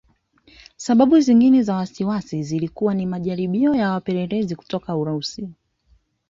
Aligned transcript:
Sababu 0.77 1.17
nyingine 1.19 1.63
za 1.63 1.75
wasiwasi 1.75 2.43
zilikuwa 2.43 2.93
ni 2.93 3.05
majaribio 3.05 3.75
ya 3.75 3.91
wapelelezi 3.91 4.55
kutoka 4.55 4.95
Urusi 4.95 5.49